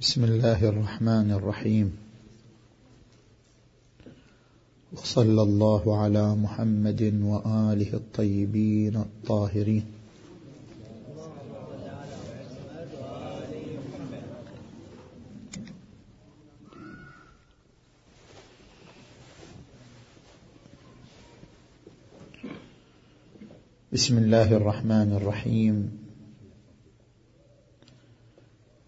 [0.00, 1.96] بسم الله الرحمن الرحيم.
[4.92, 9.84] وصلى الله على محمد وآله الطيبين الطاهرين.
[23.92, 26.00] بسم الله الرحمن الرحيم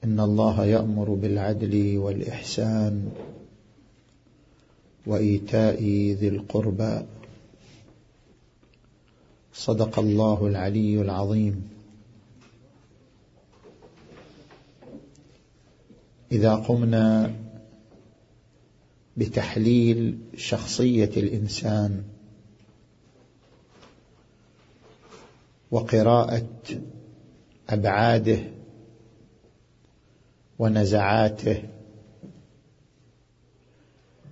[0.04, 3.12] ان الله يأمر بالعدل والإحسان
[5.06, 5.82] وإيتاء
[6.12, 7.06] ذي القربى.
[9.54, 11.68] صدق الله العلي العظيم.
[16.32, 17.34] إذا قمنا
[19.16, 22.04] بتحليل شخصية الإنسان
[25.70, 26.48] وقراءة
[27.68, 28.51] أبعاده
[30.62, 31.62] ونزعاته.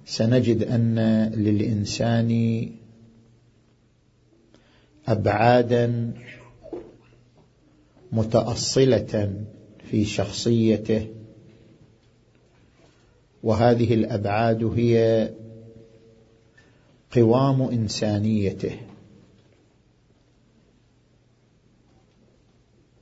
[0.06, 0.98] سنجد أن
[1.34, 2.30] للإنسان
[5.08, 6.12] أبعادا
[8.12, 9.44] متأصلة
[9.90, 11.06] في شخصيته
[13.42, 15.30] وهذه الأبعاد هي
[17.12, 18.80] قوام إنسانيته.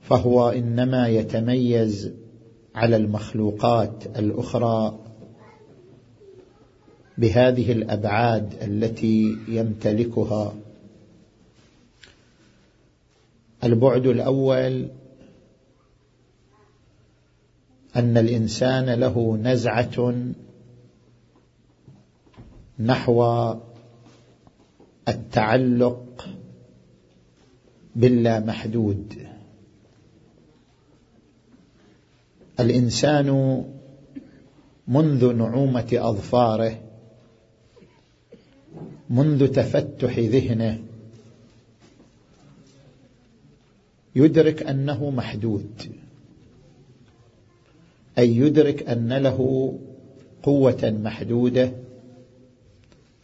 [0.01, 2.18] فهو إنما يتميز
[2.79, 4.99] على المخلوقات الأخرى
[7.17, 10.53] بهذه الأبعاد التي يمتلكها.
[13.63, 14.87] البعد الأول
[17.95, 20.25] أن الإنسان له نزعة
[22.79, 23.53] نحو
[25.07, 26.29] التعلق
[27.95, 29.29] باللامحدود.
[32.59, 33.63] الإنسان
[34.87, 36.79] منذ نعومة أظفاره
[39.09, 40.79] منذ تفتح ذهنه
[44.15, 45.71] يدرك أنه محدود
[48.17, 49.73] أي يدرك أن له
[50.43, 51.71] قوة محدودة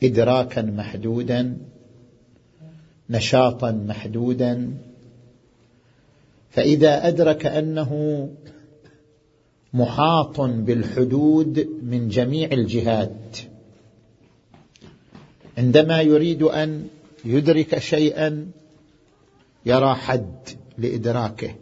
[0.04, 1.58] ادراكا محدودا
[3.10, 4.74] نشاطا محدودا.
[6.50, 8.30] فإذا أدرك أنه
[9.76, 13.38] محاط بالحدود من جميع الجهات.
[15.58, 16.88] عندما يريد أن
[17.26, 18.48] يدرك شيئا
[19.66, 21.56] يرى حد لإدراكه.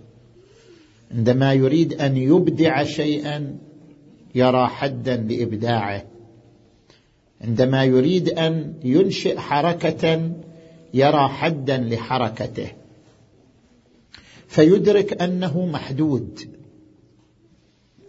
[1.11, 3.57] عندما يريد أن يبدع شيئا
[4.35, 6.05] يرى حدا لإبداعه.
[7.41, 10.31] عندما يريد أن ينشئ حركة
[10.93, 12.67] يرى حدا لحركته.
[14.47, 16.52] فيدرك أنه محدود.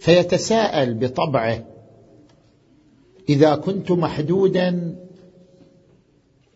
[0.04, 1.64] فيتساءل بطبعه
[3.28, 4.96] إذا كنت محدودا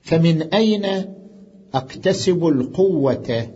[0.03, 0.86] فمن أين
[1.75, 3.48] أكتسب القوة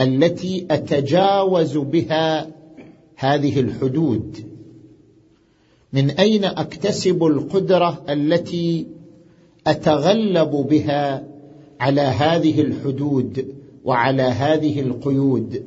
[0.00, 2.50] التي أتجاوز بها
[3.16, 4.36] هذه الحدود؟
[5.92, 8.86] من أين أكتسب القدرة التي
[9.66, 11.24] أتغلب بها
[11.80, 13.54] على هذه الحدود
[13.84, 15.64] وعلى هذه القيود؟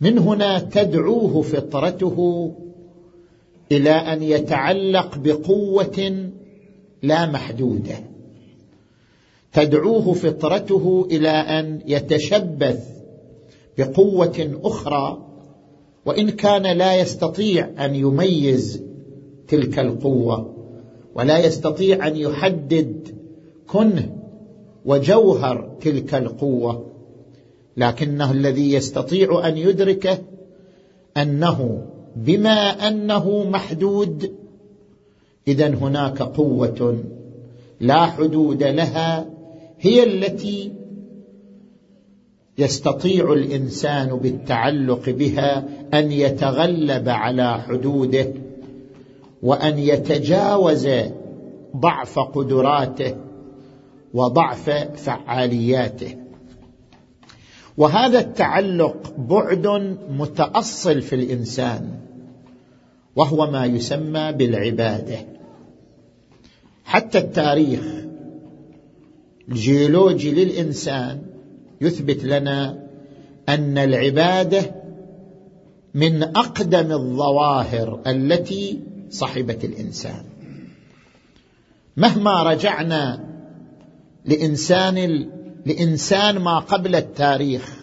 [0.00, 2.50] من هنا تدعوه فطرته
[3.72, 6.28] إلى أن يتعلق بقوة
[7.02, 7.94] لا محدودة.
[9.52, 12.88] تدعوه فطرته إلى أن يتشبث
[13.78, 15.26] بقوة أخرى
[16.06, 18.82] وإن كان لا يستطيع أن يميز
[19.48, 20.54] تلك القوة
[21.14, 23.08] ولا يستطيع أن يحدد
[23.66, 24.16] كنه
[24.84, 26.89] وجوهر تلك القوة.
[27.76, 30.18] لكنه الذي يستطيع أن يدركه
[31.16, 31.86] أنه
[32.16, 34.32] بما أنه محدود
[35.48, 37.04] اذا هناك قوة
[37.80, 39.26] لا حدود لها
[39.80, 40.72] هي التي
[42.58, 45.64] يستطيع الإنسان بالتعلق بها
[45.94, 48.26] أن يتغلب على حدوده
[49.42, 50.88] وأن يتجاوز
[51.76, 53.16] ضعف قدراته
[54.14, 56.16] وضعف فعالياته.
[57.80, 59.66] وهذا التعلق بعد
[60.10, 61.98] متأصل في الإنسان
[63.16, 65.26] وهو ما يسمى بالعبادة.
[66.84, 67.80] حتى التاريخ
[69.48, 71.22] الجيولوجي للإنسان
[71.80, 72.86] يثبت لنا
[73.48, 74.74] أن العبادة
[75.94, 78.80] من أقدم الظواهر التي
[79.10, 80.24] صحبت الإنسان.
[81.96, 83.24] مهما رجعنا
[84.24, 84.98] لإنسان
[85.66, 87.80] لإنسان ما قبل التاريخ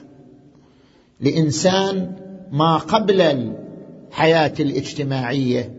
[1.20, 2.16] لإنسان
[2.52, 5.74] ما قبل الحياة الاجتماعية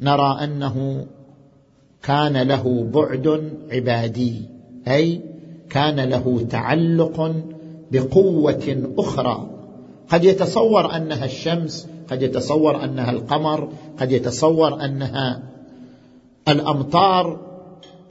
[0.00, 1.06] نرى أنه
[2.02, 4.42] كان له بعد عبادي
[4.88, 5.20] أي
[5.70, 7.34] كان له تعلق
[7.92, 9.50] بقوة أخرى.
[10.08, 15.42] قد يتصور أنها الشمس قد يتصور أنها القمر قد يتصور أنها
[16.48, 17.40] الأمطار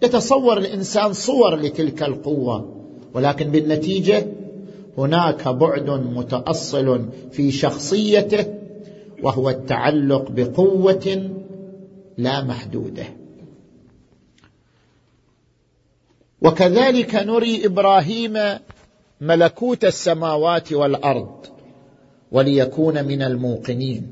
[0.04, 2.75] يتصور الإنسان صور لتلك القوة.
[3.16, 4.26] ولكن بالنتيجة
[4.98, 8.46] هناك بعد متأصل في شخصيته
[9.24, 11.32] وهو التعلق بقوة
[12.18, 13.04] لا محدودة.
[16.42, 18.38] وكذلك نري إبراهيم
[19.22, 21.46] ملكوت السماوات والأرض
[22.32, 24.12] وليكون من الموقنين.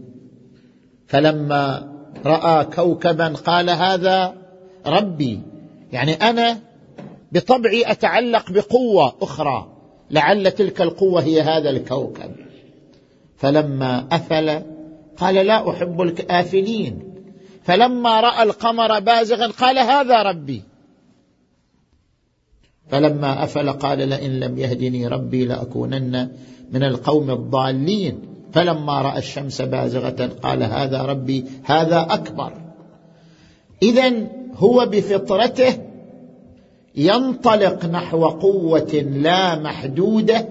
[1.07, 1.93] فلما
[2.25, 4.33] رأى كوكبا قال هذا
[4.85, 5.39] ربي
[5.91, 6.59] يعني أنا
[7.33, 9.67] بطبعي أتعلق بقوة أخرى
[10.11, 12.31] لعل تلك القوة هي هذا الكوكب.
[13.37, 14.61] فلما أفل
[15.17, 17.13] قال لا أحب الآفلين.
[17.63, 20.63] فلما رأى القمر بازغا قال هذا ربي.
[22.89, 26.31] فلما أفل قال لئن لم يهدني ربي لأكونن
[26.71, 28.21] من القوم الضالين.
[28.53, 32.53] فلما رأى الشمس بازغة قال هذا ربي هذا أكبر.
[33.83, 34.13] اذا
[34.55, 35.82] هو بفطرته
[36.95, 40.49] ينطلق نحو قوة لا محدودة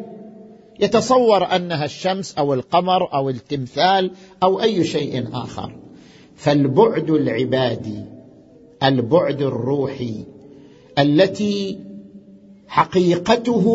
[0.81, 4.11] يتصور أنها الشمس أو القمر أو التمثال
[4.43, 5.77] أو أي شيء آخر.
[6.37, 8.05] فالبعد العبادي
[8.83, 10.25] البعد الروحي
[10.99, 11.79] التي
[12.69, 13.67] حقيقته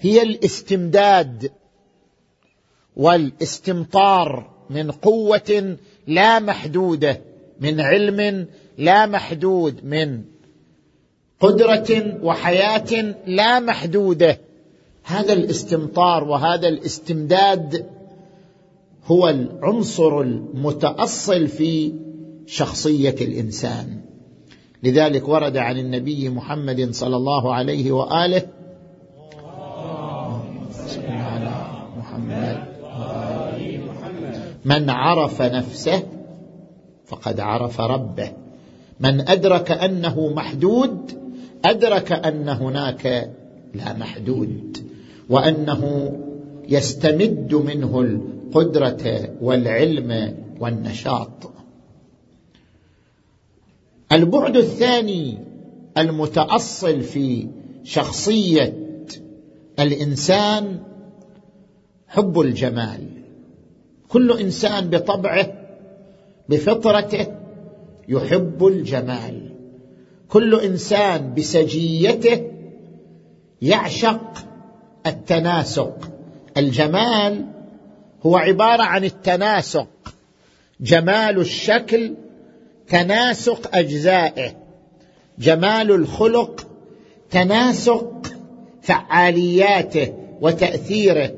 [0.00, 1.50] هي الاستمداد
[2.96, 5.76] والاستمطار من قوة
[6.06, 7.20] لا محدودة
[7.60, 8.46] من علم
[8.78, 10.22] لا محدود من
[11.40, 14.38] قدرة وحياة لا محدودة.
[15.04, 17.86] هذا الاستمطار وهذا الاستمداد
[19.06, 21.92] هو العنصر المتأصل في
[22.46, 24.00] شخصية الإنسان.
[24.82, 28.42] لذلك ورد عن النبي محمد صلى الله عليه وآله
[34.64, 36.02] من عرف نفسه
[37.06, 38.32] فقد عرف ربه.
[39.00, 41.25] من أدرك أنه محدود
[41.70, 43.30] أدرك أن هناك
[43.74, 44.78] لا محدود
[45.28, 46.12] وأنه
[46.68, 51.50] يستمد منه القدرة والعلم والنشاط.
[54.12, 55.38] البعد الثاني
[55.98, 57.48] المتأصل في
[57.84, 58.72] شخصية
[59.80, 60.78] الإنسان
[62.08, 63.06] حب الجمال.
[64.08, 65.52] كل إنسان بطبعه
[66.48, 67.26] بفطرته
[68.08, 69.45] يحب الجمال.
[70.28, 72.50] كل إنسان بسجيته
[73.62, 74.32] يعشق
[75.06, 76.10] التناسق.
[76.56, 77.46] الجمال
[78.22, 79.88] هو عبارة عن التناسق.
[80.80, 82.14] جمال الشكل
[82.88, 84.56] تناسق أجزائه.
[85.38, 86.66] جمال الخلق
[87.30, 88.26] تناسق
[88.82, 91.34] فعالياته وتأثيره.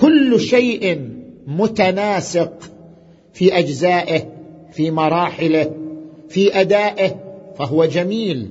[0.00, 1.10] كل شيء
[1.46, 2.70] متناسق
[3.32, 4.32] في أجزائه
[4.72, 5.74] في مراحله
[6.28, 7.27] في أدائه.
[7.58, 8.50] فهو جميل.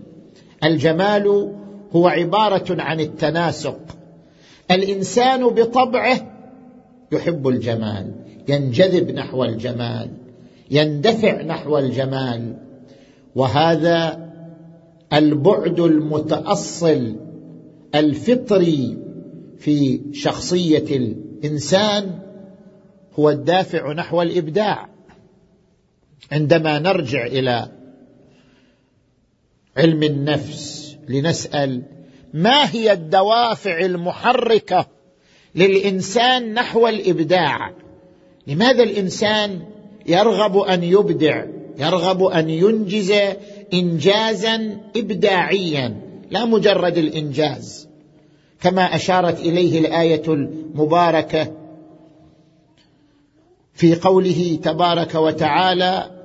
[0.64, 1.56] الجمال
[1.92, 3.80] هو عبارة عن التناسق.
[4.72, 6.20] الإنسان بطبعه
[7.12, 8.12] يحب الجمال
[8.48, 10.10] ينجذب نحو الجمال
[10.72, 12.58] يندفع نحو الجمال.
[13.36, 14.28] وهذا
[15.14, 17.16] البعد المتأصل
[17.96, 18.98] الفطري
[19.58, 22.20] في شخصية الإنسان
[23.20, 24.90] هو الدافع نحو الإبداع.
[26.32, 27.77] عندما نرجع إلى
[29.78, 31.82] علم النفس لنسأل
[32.34, 34.88] ما هي الدوافع المحركة
[35.56, 37.72] للإنسان نحو الإبداع؟
[38.48, 39.60] لماذا الإنسان
[40.06, 41.46] يرغب أن يبدع
[41.78, 43.14] يرغب أن ينجز
[43.74, 47.88] انجازا ابداعيا؟ لا مجرد الإنجاز
[48.62, 51.54] كما أشارت إليه الآية المباركة
[53.74, 56.17] في قوله تبارك وتعالى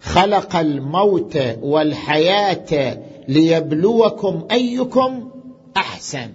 [0.00, 5.30] خلق الموت والحياة ليبلوكم أيكم
[5.76, 6.30] أحسن.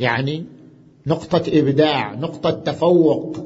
[0.00, 0.44] يعني
[1.06, 3.36] نقطة إبداع نقطة تفوق.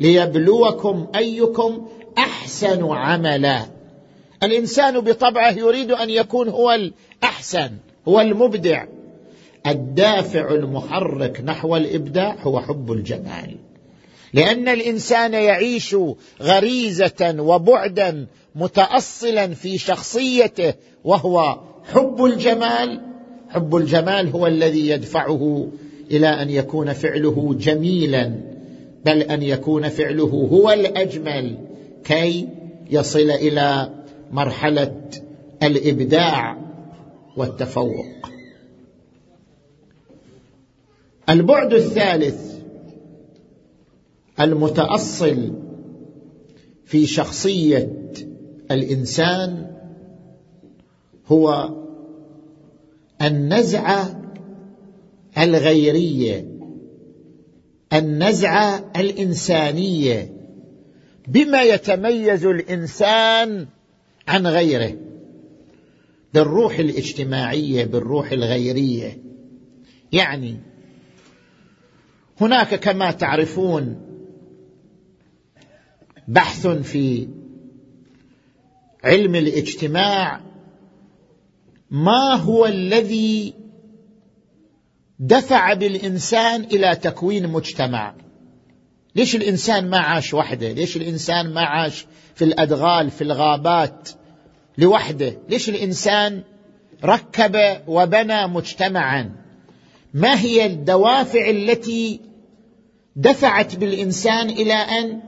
[0.00, 1.86] ليبلوكم أيكم
[2.18, 3.66] أحسن عملا.
[4.42, 7.70] الإنسان بطبعه يريد أن يكون هو الأحسن
[8.08, 8.84] هو المبدع.
[9.66, 13.56] الدافع المحرك نحو الإبداع هو حب الجمال.
[14.32, 15.96] لأن الإنسان يعيش
[16.42, 18.26] غريزة وبعدا
[18.58, 20.74] متاصلا في شخصيته
[21.04, 21.60] وهو
[21.92, 23.00] حب الجمال.
[23.48, 25.68] حب الجمال هو الذي يدفعه
[26.10, 28.32] إلى أن يكون فعله جميلا
[29.04, 31.58] بل أن يكون فعله هو الأجمل
[32.04, 32.48] كي
[32.90, 33.90] يصل إلى
[34.32, 35.00] مرحلة
[35.62, 36.56] الإبداع
[37.36, 38.30] والتفوق.
[41.28, 42.58] البعد الثالث
[44.40, 45.52] المتأصل
[46.84, 48.08] في شخصية
[48.70, 49.70] الإنسان
[51.26, 51.70] هو
[53.22, 54.22] النزعه
[55.38, 56.58] الغيرية
[57.92, 60.32] النزعه الإنسانية
[61.28, 63.66] بما يتميز الإنسان
[64.28, 64.96] عن غيره
[66.34, 69.18] بالروح الاجتماعية بالروح الغيرية.
[70.12, 70.56] يعني
[72.40, 74.00] هناك كما تعرفون
[76.28, 77.28] بحث في
[79.04, 80.40] علم الاجتماع
[81.90, 83.54] ما هو الذي
[85.18, 88.14] دفع بالإنسان إلى تكوين مجتمع؟
[89.14, 94.08] ليش الإنسان ما عاش وحده؟ ليش الإنسان ما عاش في الأدغال في الغابات
[94.78, 96.42] لوحده؟ ليش الإنسان
[97.04, 99.32] ركب وبنى مجتمعا؟
[100.14, 102.20] ما هي الدوافع التي
[103.16, 105.20] دفعت بالإنسان إلى أن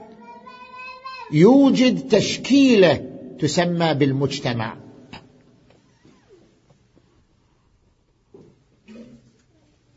[1.33, 3.10] يوجد تشكيلة
[3.41, 4.77] تسمى بالمجتمع.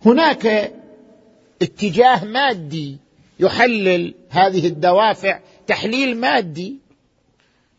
[0.05, 0.73] هناك
[1.61, 2.97] اتجاه مادي
[3.39, 6.77] يحلل هذه الدوافع تحليل مادي.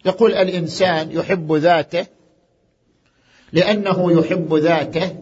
[0.05, 2.07] يقول الإنسان يحب ذاته
[3.53, 5.17] لأنه يحب ذاته.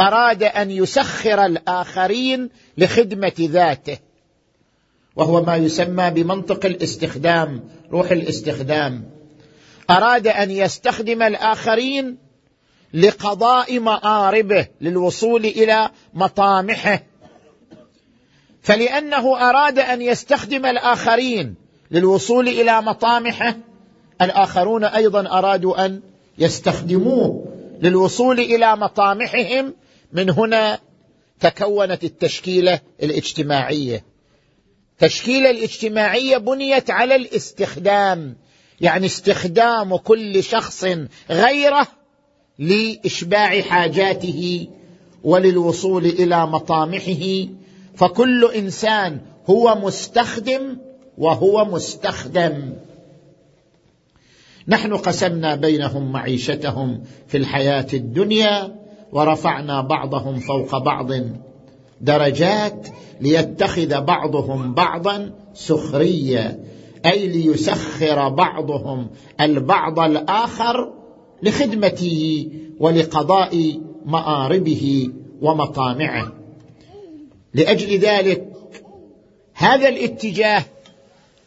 [0.00, 3.98] أراد أن يسخر الآخرين لخدمة ذاته
[5.16, 9.15] وهو ما يسمى بمنطق الاستخدام روح الاستخدام.
[9.90, 12.18] أراد أن يستخدم الآخرين
[12.94, 17.02] لقضاء مآربه للوصول إلى مطامحه.
[18.62, 21.54] فلأنه أراد أن يستخدم الآخرين
[21.90, 23.56] للوصول إلى مطامحه
[24.22, 26.00] الآخرون أيضا أرادوا أن
[26.38, 27.44] يستخدموه
[27.82, 29.74] للوصول إلى مطامحهم.
[30.12, 30.78] من هنا
[31.40, 34.04] تكونت التشكيلة الاجتماعية.
[34.92, 38.36] التشكيله الاجتماعية بنيت على الاستخدام.
[38.80, 40.86] يعني استخدام كل شخص
[41.30, 41.86] غيره
[42.58, 44.68] لإشباع حاجاته
[45.24, 47.48] وللوصول إلى مطامحه.
[47.94, 50.76] فكل إنسان هو مستخدم
[51.18, 52.72] وهو مستخدم.
[54.68, 58.74] نحن قسمنا بينهم معيشتهم في الحياة الدنيا
[59.12, 61.10] ورفعنا بعضهم فوق بعض
[62.00, 62.88] درجات
[63.20, 66.60] ليتخذ بعضهم بعضا سخريه
[67.06, 69.10] أي ليسخر بعضهم
[69.40, 70.92] البعض الآخر
[71.42, 72.48] لخدمته
[72.78, 75.10] ولقضاء مآربه
[75.42, 76.32] ومطامعه.
[77.54, 78.44] لأجل ذلك
[79.54, 80.64] هذا الاتجاه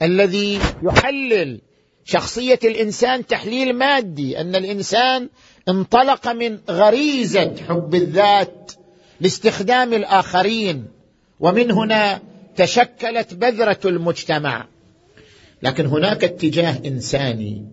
[0.01, 1.61] الذي يحلل
[2.05, 5.29] شخصية الإنسان تحليل مادي أن الإنسان
[5.69, 8.71] انطلق من غريزة حب الذات
[9.21, 10.85] لاستخدام الآخرين
[11.39, 12.21] ومن هنا
[12.55, 14.67] تشكلت بذرة المجتمع.
[15.63, 17.65] لكن هناك اتجاه إنساني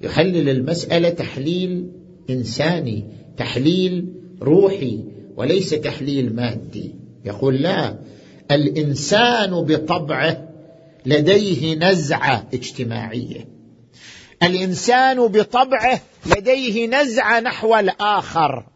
[0.00, 1.90] يحلل المسألة تحليل
[2.30, 3.04] إنساني
[3.36, 4.08] تحليل
[4.42, 5.04] روحي
[5.36, 6.94] وليس تحليل مادي.
[7.24, 7.98] يقول لا
[8.50, 10.48] الإنسان بطبعه
[11.06, 13.48] لديه نزعة اجتماعية.
[14.42, 18.66] الإنسان بطبعه لديه نزعة نحو الآخر.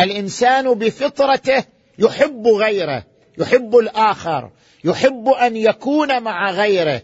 [0.00, 1.64] الإنسان بفطرته
[1.98, 3.04] يحب غيره
[3.38, 4.50] يحب الآخر
[4.84, 7.02] يحب أن يكون مع غيره.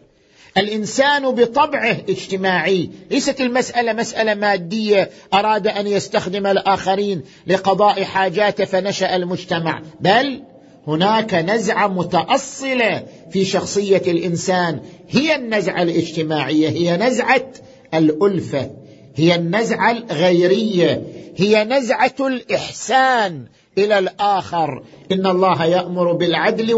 [0.58, 2.90] الإنسان بطبعه اجتماعي.
[3.10, 9.82] ليست المسألة مسألة مادية أراد أن يستخدم الآخرين لقضاء حاجاته فنشأ المجتمع.
[10.00, 10.42] بل
[10.86, 14.80] هناك نزعة متأصلة في شخصية الإنسان.
[15.08, 17.46] هي النزعة الاجتماعية هي نزعة
[17.94, 18.70] الألفة
[19.14, 21.02] هي النزعة الغيرية
[21.36, 23.44] هي نزعة الإحسان
[23.78, 24.82] إلى الآخر.
[25.12, 26.74] إن الله يأمر بالعدل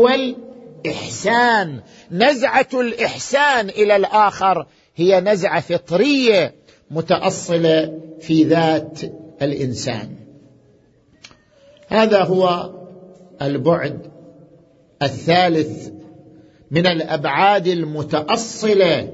[0.87, 6.55] والاحسان نزعة الإحسان إلى الآخر هي نزعة فطرية
[6.91, 9.01] متأصلة في ذات
[9.43, 10.17] الإنسان.
[11.89, 12.71] هذا هو
[13.43, 14.11] البعد
[15.03, 15.89] الثالث
[16.71, 19.13] من الأبعاد المتأصلة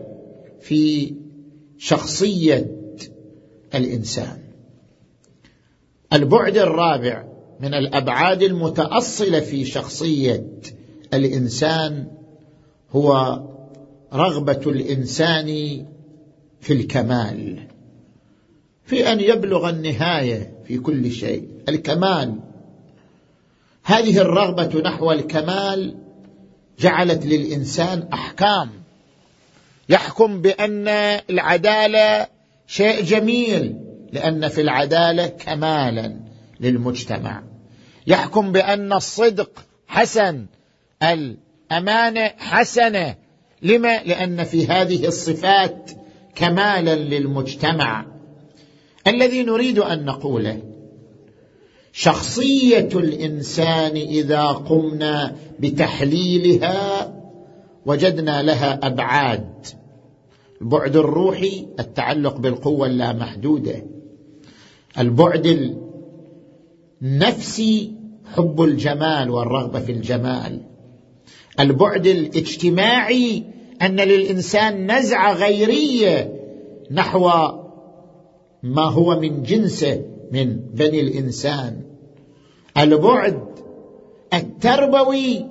[0.60, 1.14] في
[1.78, 2.66] شخصية
[3.74, 4.38] الإنسان.
[6.12, 7.24] البعد الرابع
[7.60, 10.44] من الأبعاد المتأصلة في شخصية
[11.14, 12.06] الإنسان
[12.92, 13.40] هو
[14.12, 15.46] رغبة الإنسان
[16.60, 17.66] في الكمال
[18.86, 22.34] في أن يبلغ النهاية في كل شيء الكمال.
[23.84, 25.96] هذه الرغبة نحو الكمال
[26.78, 28.70] جعلت للإنسان أحكام.
[29.88, 30.88] يحكم بأن
[31.30, 32.26] العدالة
[32.66, 33.76] شيء جميل
[34.12, 36.16] لأن في العدالة كمالا
[36.60, 37.42] للمجتمع.
[38.06, 39.50] يحكم بأن الصدق
[39.86, 40.46] حسن
[41.02, 43.14] الأمانة حسنة.
[43.62, 45.90] لما؟ لأن في هذه الصفات
[46.34, 48.06] كمالا للمجتمع.
[49.06, 50.62] الذي نريد أن نقوله
[51.92, 57.12] شخصية الإنسان إذا قمنا بتحليلها
[57.86, 59.66] وجدنا لها أبعاد.
[60.60, 63.82] البعد الروحي التعلق بالقوة اللامحدودة.
[64.98, 65.76] البعد
[67.02, 67.92] النفسي
[68.34, 70.75] حب الجمال والرغبة في الجمال.
[71.60, 73.42] البعد الاجتماعي
[73.82, 76.32] أن للإنسان نزعه غيريه
[76.90, 77.30] نحو
[78.62, 81.80] ما هو من جنسه من بني الإنسان.
[82.78, 83.42] البعد
[84.34, 85.46] التربوي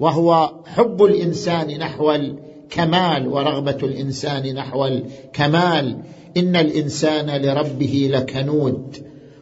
[0.00, 5.98] وهو حب الإنسان نحو الكمال ورغبة الإنسان نحو الكمال.
[6.36, 8.96] إن الإنسان لربه لكنود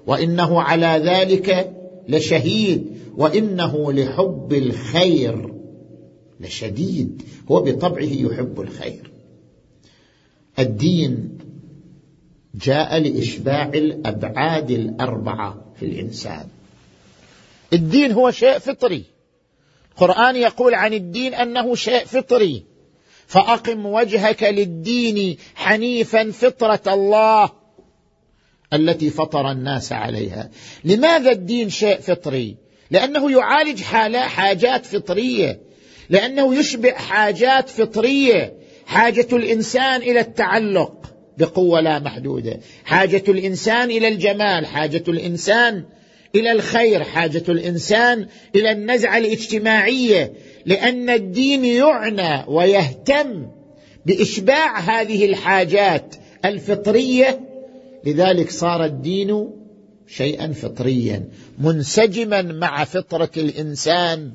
[0.06, 1.72] وإنه على ذلك
[2.08, 5.55] لشهيد وإنه لحب الخير.
[6.40, 9.10] لشديد هو بطبعه يحب الخير.
[10.58, 11.38] الدين
[12.54, 16.48] جاء لإشباع الأبعاد الأربعة في الإنسان.
[17.72, 19.04] الدين هو شيء فطري.
[19.92, 22.62] القرآن يقول عن الدين أنه شيء فطري.
[23.26, 27.50] فأقم وجهك للدين حنيفا فطرة الله
[28.72, 30.50] التي فطر الناس عليها.
[30.84, 32.56] لماذا الدين شيء فطري؟
[32.90, 33.82] لأنه يعالج
[34.16, 35.65] حاجات فطرية.
[36.10, 38.54] لأنه يشبع حاجات فطرية
[38.86, 40.92] حاجة الإنسان إلى التعلق
[41.38, 45.84] بقوة لا محدودة حاجة الإنسان إلى الجمال حاجة الإنسان
[46.34, 50.32] إلى الخير حاجة الإنسان إلى النزعة الاجتماعية
[50.66, 53.46] لأن الدين يعنى ويهتم
[54.06, 57.40] بإشباع هذه الحاجات الفطرية
[58.04, 59.50] لذلك صار الدين
[60.06, 64.32] شيئا فطريا منسجما مع فطرة الإنسان.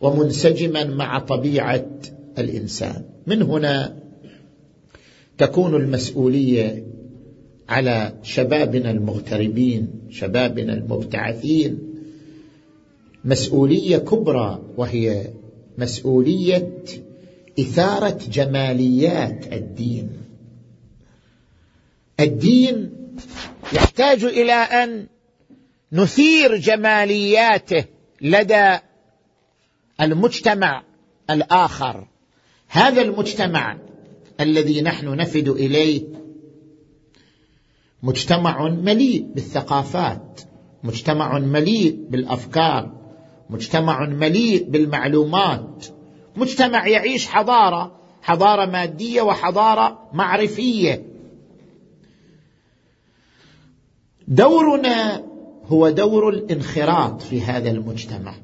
[0.00, 1.86] ومنسجما مع طبيعة
[2.38, 3.04] الإنسان.
[3.26, 3.96] من هنا
[5.38, 6.84] تكون المسؤولية
[7.68, 11.78] على شبابنا المغتربين شبابنا المبتعثين.
[13.24, 15.26] مسؤولية كبرى وهي
[15.78, 16.72] مسؤولية
[17.60, 20.08] إثارة جماليات الدين.
[22.20, 22.90] الدين
[23.72, 25.06] يحتاج إلى أن
[25.92, 27.84] نثير جمالياته
[28.20, 28.78] لدى
[30.00, 30.82] المجتمع
[31.30, 32.06] الآخر.
[32.68, 33.78] هذا المجتمع
[34.40, 36.02] الذي نحن نفد إليه
[38.02, 40.40] مجتمع مليء بالثقافات
[40.84, 42.92] مجتمع مليء بالأفكار
[43.50, 45.86] مجتمع مليء بالمعلومات.
[46.36, 51.06] مجتمع يعيش حضارة حضارة مادية وحضارة معرفية.
[54.28, 55.24] دورنا
[55.66, 58.34] هو دور الانخراط في هذا المجتمع.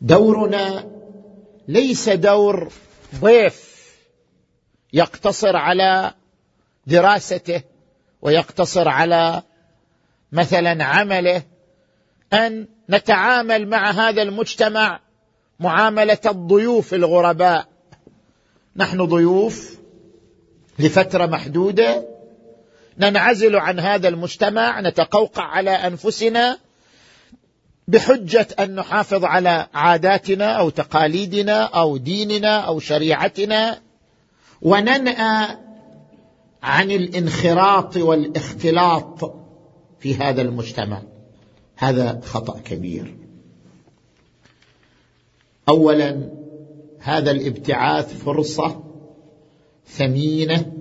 [0.00, 0.84] دورنا
[1.68, 2.72] ليس دور
[3.20, 3.68] ضيف
[4.92, 6.14] يقتصر على
[6.86, 7.62] دراسته
[8.22, 9.42] ويقتصر على
[10.32, 11.42] مثلا عمله
[12.32, 15.00] أن نتعامل مع هذا المجتمع
[15.60, 17.66] معاملة الضيوف الغرباء.
[18.76, 19.78] نحن ضيوف
[20.78, 22.08] لفترة محدودة
[22.98, 26.58] ننعزل عن هذا المجتمع نتقوقع على أنفسنا
[27.88, 33.80] بحجة أن نحافظ على عاداتنا أو تقاليدنا أو ديننا أو شريعتنا
[34.62, 35.56] وننأى
[36.62, 39.34] عن الانخراط والاختلاط
[40.00, 41.02] في هذا المجتمع.
[41.76, 43.16] هذا خطأ كبير.
[45.68, 46.30] اولا
[46.98, 48.84] هذا الابتعاث فرصة
[49.86, 50.72] ثمينة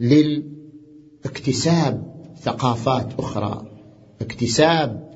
[0.00, 0.54] للاكتساب
[2.42, 3.66] ثقافات أخرى.
[4.20, 5.09] اكتساب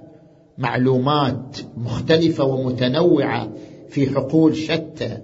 [0.58, 3.52] معلومات مختلفة ومتنوعة
[3.88, 5.18] في حقول شتى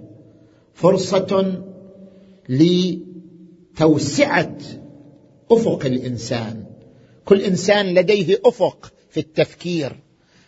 [0.73, 1.61] فرصة
[2.49, 4.57] لتوسعة
[5.51, 6.63] أفق الإنسان.
[7.25, 9.95] كل إنسان لديه أفق في التفكير.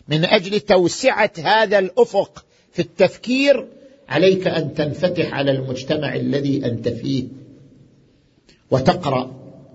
[0.08, 3.68] من أجل توسعة هذا الأفق في التفكير
[4.08, 7.24] عليك أن تنفتح على المجتمع الذي أنت فيه
[8.70, 9.30] وتقرأ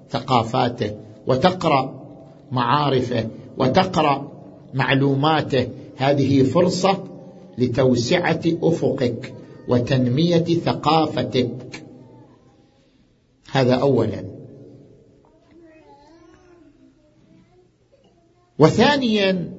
[0.10, 0.96] ثقافاته
[1.28, 2.00] وتقرأ
[2.52, 4.29] معارفه وتقرأ
[4.74, 7.04] معلوماته هذه فرصة
[7.58, 9.34] لتوسعة أفقك
[9.68, 11.84] وتنمية ثقافتك.
[13.52, 14.24] هذا اولا.
[18.60, 19.54] وثانيا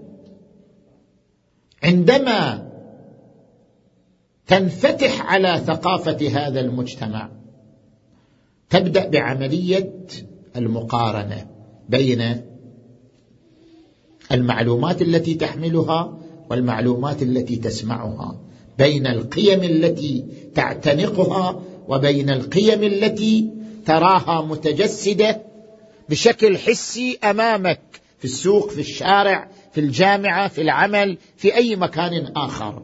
[1.82, 2.70] عندما
[4.46, 7.30] تنفتح على ثقافة هذا المجتمع
[8.70, 10.06] تبدأ بعملية
[10.56, 11.46] المقارنة
[11.88, 12.49] بين
[14.32, 16.18] المعلومات التي تحملها
[16.50, 18.36] والمعلومات التي تسمعها.
[18.78, 23.50] بين القيم التي تعتنقها وبين القيم التي
[23.86, 25.42] تراها متجسدة
[26.08, 27.80] بشكل حسي أمامك
[28.18, 32.82] في السوق في الشارع في الجامعة في العمل في أي مكان آخر.